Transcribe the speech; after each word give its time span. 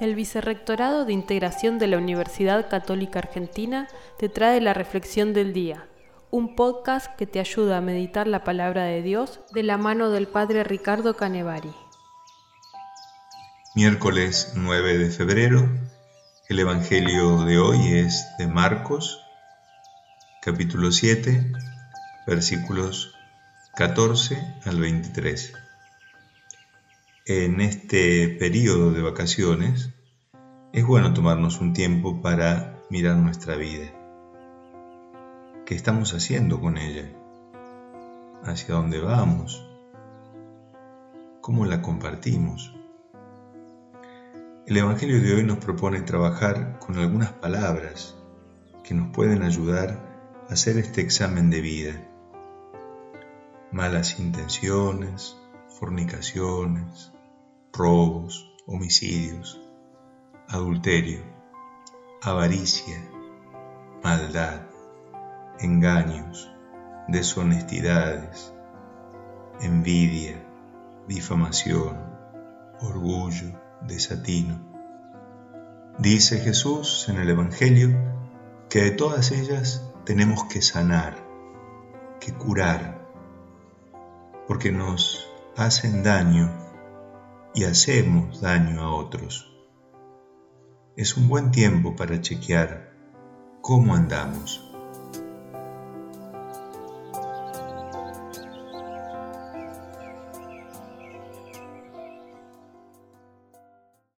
El 0.00 0.14
Vicerrectorado 0.14 1.04
de 1.04 1.12
Integración 1.12 1.78
de 1.78 1.86
la 1.86 1.98
Universidad 1.98 2.70
Católica 2.70 3.18
Argentina 3.18 3.86
te 4.18 4.30
trae 4.30 4.58
la 4.62 4.72
Reflexión 4.72 5.34
del 5.34 5.52
Día, 5.52 5.88
un 6.30 6.56
podcast 6.56 7.14
que 7.16 7.26
te 7.26 7.38
ayuda 7.38 7.76
a 7.76 7.82
meditar 7.82 8.26
la 8.26 8.42
palabra 8.42 8.84
de 8.84 9.02
Dios 9.02 9.40
de 9.52 9.62
la 9.62 9.76
mano 9.76 10.08
del 10.08 10.26
Padre 10.26 10.64
Ricardo 10.64 11.16
Canevari. 11.16 11.74
Miércoles 13.74 14.54
9 14.56 14.96
de 14.96 15.10
febrero, 15.10 15.68
el 16.48 16.58
Evangelio 16.58 17.44
de 17.44 17.58
hoy 17.58 17.98
es 17.98 18.24
de 18.38 18.46
Marcos, 18.46 19.20
capítulo 20.40 20.92
7, 20.92 21.52
versículos 22.26 23.14
14 23.76 24.42
al 24.64 24.80
23 24.80 25.52
en 27.32 27.60
este 27.60 28.26
periodo 28.26 28.90
de 28.90 29.02
vacaciones, 29.02 29.94
es 30.72 30.84
bueno 30.84 31.14
tomarnos 31.14 31.60
un 31.60 31.72
tiempo 31.72 32.20
para 32.20 32.82
mirar 32.90 33.18
nuestra 33.18 33.54
vida. 33.54 33.92
¿Qué 35.64 35.76
estamos 35.76 36.12
haciendo 36.12 36.60
con 36.60 36.76
ella? 36.76 37.08
¿Hacia 38.42 38.74
dónde 38.74 38.98
vamos? 38.98 39.64
¿Cómo 41.40 41.66
la 41.66 41.82
compartimos? 41.82 42.74
El 44.66 44.76
Evangelio 44.76 45.22
de 45.22 45.34
hoy 45.34 45.44
nos 45.44 45.58
propone 45.58 46.00
trabajar 46.00 46.80
con 46.80 46.98
algunas 46.98 47.30
palabras 47.30 48.16
que 48.82 48.94
nos 48.94 49.14
pueden 49.14 49.44
ayudar 49.44 50.44
a 50.48 50.54
hacer 50.54 50.78
este 50.78 51.00
examen 51.00 51.48
de 51.48 51.60
vida. 51.60 52.08
Malas 53.70 54.18
intenciones, 54.18 55.36
fornicaciones, 55.78 57.12
robos, 57.72 58.52
homicidios, 58.66 59.60
adulterio, 60.48 61.22
avaricia, 62.20 63.08
maldad, 64.02 64.62
engaños, 65.60 66.50
deshonestidades, 67.06 68.52
envidia, 69.60 70.44
difamación, 71.06 71.96
orgullo, 72.80 73.52
desatino. 73.82 74.58
Dice 75.98 76.38
Jesús 76.40 77.08
en 77.08 77.18
el 77.18 77.30
Evangelio 77.30 77.90
que 78.68 78.82
de 78.82 78.90
todas 78.90 79.30
ellas 79.30 79.88
tenemos 80.04 80.44
que 80.44 80.60
sanar, 80.60 81.16
que 82.20 82.32
curar, 82.32 82.98
porque 84.48 84.72
nos 84.72 85.28
hacen 85.56 86.02
daño 86.02 86.69
y 87.54 87.64
hacemos 87.64 88.40
daño 88.40 88.80
a 88.80 88.94
otros. 88.94 89.46
Es 90.96 91.16
un 91.16 91.28
buen 91.28 91.50
tiempo 91.50 91.96
para 91.96 92.20
chequear 92.20 92.92
cómo 93.60 93.94
andamos. 93.94 94.69